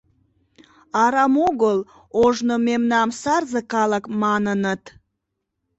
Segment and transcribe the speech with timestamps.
[1.03, 1.77] —Арам огыл
[2.23, 4.83] ожно мемнам сарзе калык маныныт.